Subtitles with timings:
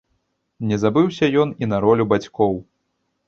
[0.69, 2.53] Не забыўся ён і на ролю бацькоў.